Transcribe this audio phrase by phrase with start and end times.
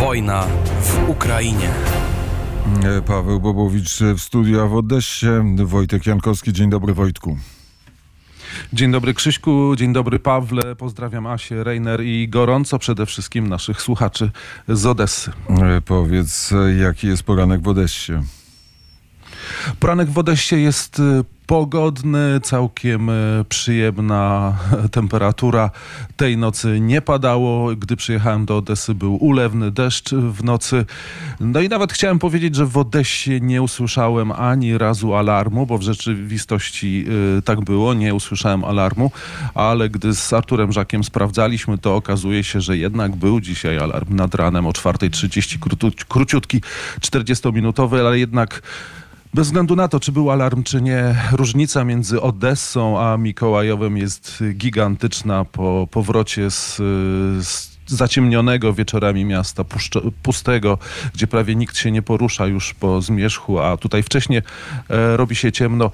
[0.00, 0.46] Wojna
[0.82, 1.70] w Ukrainie.
[2.84, 5.26] E, Paweł Bobowicz w studiu, a w Odessie
[5.64, 6.52] Wojtek Jankowski.
[6.52, 7.36] Dzień dobry Wojtku.
[8.72, 14.30] Dzień dobry Krzyśku, dzień dobry Pawle, pozdrawiam Asię, Reiner i gorąco przede wszystkim naszych słuchaczy
[14.68, 15.32] z Odessy.
[15.48, 18.12] E, Powiedz, e, jaki jest poranek w Odessie?
[19.80, 24.56] Poranek w Odessie jest y, pogodny, całkiem y, przyjemna
[24.90, 25.70] temperatura.
[26.16, 27.76] Tej nocy nie padało.
[27.76, 30.84] Gdy przyjechałem do Odessy był ulewny deszcz w nocy.
[31.40, 35.82] No i nawet chciałem powiedzieć, że w Odessie nie usłyszałem ani razu alarmu, bo w
[35.82, 37.04] rzeczywistości
[37.38, 39.10] y, tak było, nie usłyszałem alarmu,
[39.54, 44.34] ale gdy z Arturem Żakiem sprawdzaliśmy, to okazuje się, że jednak był dzisiaj alarm nad
[44.34, 46.60] ranem o 4.30, krótu- króciutki,
[47.00, 48.62] 40-minutowy, ale jednak
[49.34, 54.44] bez względu na to, czy był alarm, czy nie, różnica między Odessą a Mikołajowem jest
[54.54, 56.76] gigantyczna po powrocie z,
[57.46, 59.64] z zaciemnionego wieczorami miasta,
[60.22, 60.78] pustego,
[61.14, 64.42] gdzie prawie nikt się nie porusza już po zmierzchu, a tutaj wcześniej
[64.90, 65.90] e, robi się ciemno.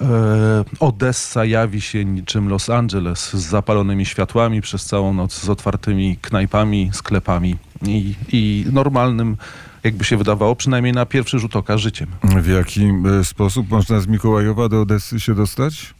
[0.00, 6.16] E, Odessa jawi się niczym Los Angeles z zapalonymi światłami przez całą noc, z otwartymi
[6.22, 7.56] knajpami, sklepami
[7.88, 9.36] i, i normalnym,
[9.84, 12.08] jakby się wydawało, przynajmniej na pierwszy rzut oka, życiem.
[12.22, 12.84] W jaki
[13.20, 15.94] e, sposób można z Mikołajowa do Odessy się dostać?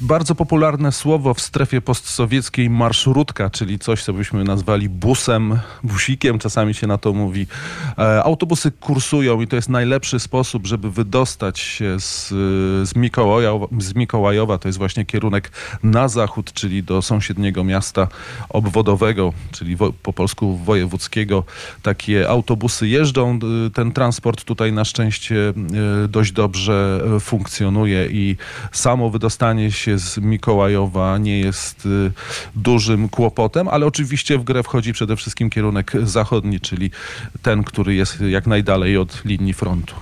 [0.00, 6.74] Bardzo popularne słowo w strefie postsowieckiej marszrutka, czyli coś, co byśmy nazwali busem, busikiem, czasami
[6.74, 7.46] się na to mówi.
[7.98, 12.28] E, autobusy kursują i to jest najlepszy sposób, żeby wydostać się z,
[12.88, 14.58] z, Mikołajowa, z Mikołajowa.
[14.58, 15.50] To jest właśnie kierunek
[15.82, 18.08] na zachód, czyli do sąsiedniego miasta
[18.48, 21.44] obwodowego, czyli wo, po polsku wojewódzkiego.
[21.82, 23.38] Takie autobusy jeżdżą.
[23.66, 25.34] Y, Ten transport tutaj na szczęście
[26.04, 28.36] y, dość dobrze funkcjonuje i
[28.72, 32.12] samo wydostanie się z Mikołajowa nie jest y,
[32.54, 36.90] dużym kłopotem, ale oczywiście w grę wchodzi przede wszystkim kierunek zachodni, czyli
[37.42, 39.94] ten, który jest jak najdalej od linii frontu.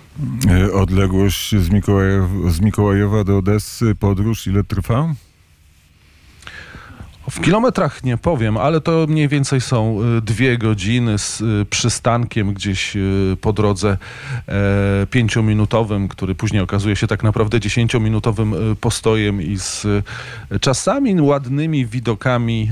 [0.49, 5.15] E, Odległość z, Mikołajow, z Mikołajowa do Odessy, podróż, ile trwa?
[7.31, 12.55] W kilometrach nie powiem, ale to mniej więcej są y, dwie godziny z y, przystankiem
[12.55, 13.97] gdzieś y, po drodze
[14.49, 19.87] e, pięciominutowym, który później okazuje się tak naprawdę dziesięciominutowym postojem i z
[20.61, 22.71] czasami ładnymi widokami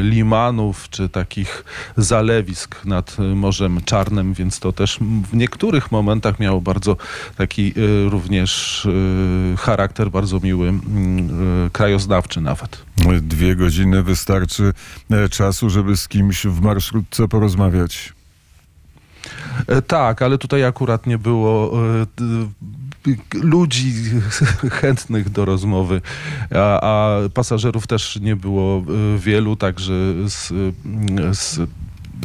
[0.00, 1.64] limanów czy takich
[1.96, 4.98] zalewisk nad Morzem Czarnym, więc to też
[5.32, 6.96] w niektórych momentach miało bardzo
[7.36, 7.74] taki
[8.08, 8.88] również
[9.58, 10.72] charakter bardzo miły, y,
[11.72, 12.84] krajoznawczy nawet.
[13.22, 14.72] Dwie godziny wystarczy
[15.10, 18.12] e, czasu, żeby z kimś w marszrutce porozmawiać.
[19.66, 22.06] E, Tak, ale tutaj akurat nie było e,
[23.34, 23.92] ludzi
[24.80, 26.00] chętnych do rozmowy,
[26.54, 28.84] a, a pasażerów też nie było
[29.18, 29.92] wielu, także
[30.28, 30.52] z,
[31.32, 31.60] z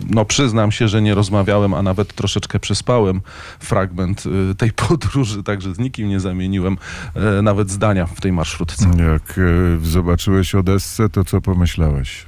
[0.09, 3.21] no przyznam się, że nie rozmawiałem, a nawet troszeczkę przespałem
[3.59, 6.77] fragment e, tej podróży, także z nikim nie zamieniłem
[7.15, 8.85] e, nawet zdania w tej marszrutce.
[8.85, 12.25] Jak e, zobaczyłeś Odessę, to co pomyślałeś?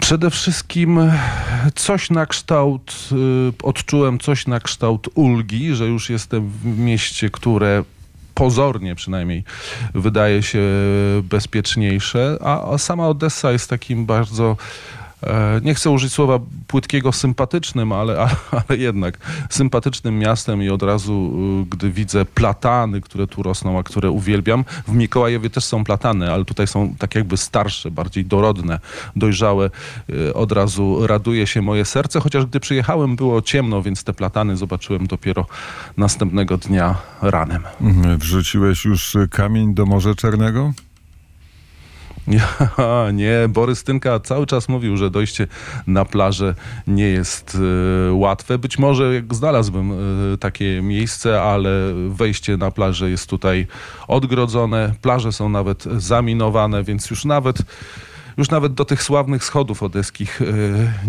[0.00, 1.00] Przede wszystkim
[1.74, 7.84] coś na kształt, y, odczułem coś na kształt ulgi, że już jestem w mieście, które
[8.34, 9.44] pozornie przynajmniej
[9.94, 10.62] wydaje się
[11.22, 15.07] bezpieczniejsze, a, sama Odessa jest takim bardzo, e,
[15.62, 18.18] nie chcę użyć słowa płytkiego sympatycznym, ale,
[18.68, 19.18] ale, jednak
[19.50, 24.64] sympatycznym miastem i od razu, y, gdy widzę platany, które tu rosną, a które uwielbiam,
[24.88, 28.78] w Mikołajowie też są platany, ale tutaj są tak jakby starsze, bardziej dorodne,
[29.16, 29.70] dojrzałe.
[30.10, 34.56] Y, Od razu raduje się moje serce, chociaż gdy przyjechałem było ciemno, więc te platany
[34.56, 35.46] zobaczyłem dopiero
[35.96, 37.62] następnego dnia ranem.
[37.80, 38.18] Mhm.
[38.18, 40.72] Wrzuciłeś już e, kamień do Morza Czarnego?
[42.78, 45.46] Ja, nie, Borys Tynka cały czas mówił, że dojście
[45.86, 46.54] na plażę
[46.86, 47.58] nie jest
[48.08, 48.58] e, łatwe.
[48.58, 49.96] Być może znalazłbym e,
[50.38, 51.70] takie miejsce, ale
[52.08, 53.66] wejście na plażę jest tutaj
[54.08, 54.94] odgrodzone.
[55.02, 57.58] Plaże są nawet zaminowane, więc już nawet
[58.38, 60.44] już nawet do tych sławnych schodów odeskich e,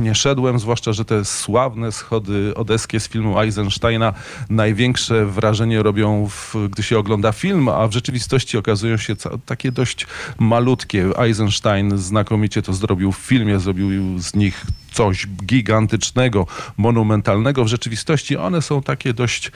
[0.02, 4.14] nie szedłem, zwłaszcza, że te sławne schody odeskie z filmu Eisensteina
[4.50, 9.16] największe wrażenie robią, w, gdy się ogląda film, a w rzeczywistości okazują się
[9.46, 10.08] takie dość
[10.40, 11.10] malutkie.
[11.18, 16.48] Eisenstein znakomicie to zrobił w filmie, zrobił z nich coś gigantycznego,
[16.78, 17.64] monumentalnego.
[17.64, 19.52] W rzeczywistości one są takie dość,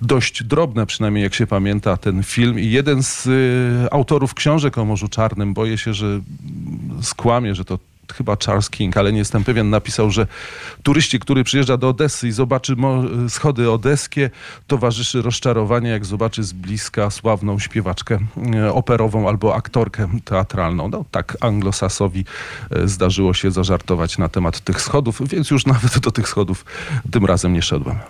[0.00, 2.58] dość drobne, przynajmniej jak się pamięta ten film.
[2.58, 6.20] I jeden z y, autorów książek o Morzu Czarnym, boję się, że
[7.02, 7.78] skłamie, że to
[8.12, 10.26] chyba Charles King, ale nie jestem pewien, napisał, że
[10.82, 12.76] turyści, który przyjeżdża do Odessy i zobaczy
[13.28, 14.30] schody odeskie,
[14.66, 18.18] towarzyszy rozczarowanie, jak zobaczy z bliska sławną śpiewaczkę
[18.54, 20.88] e, operową albo aktorkę teatralną.
[20.88, 22.24] No tak anglosasowi
[22.70, 26.64] e, zdarzyło się zażartować na temat tych schodów, więc już nawet do tych schodów
[27.10, 27.96] tym razem nie szedłem.